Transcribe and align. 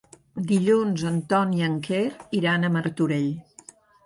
Dilluns 0.51 1.03
en 1.09 1.19
Ton 1.33 1.51
i 1.57 1.61
en 1.67 1.75
Quer 1.89 2.01
iran 2.41 2.67
a 2.67 2.73
Martorell. 2.79 3.31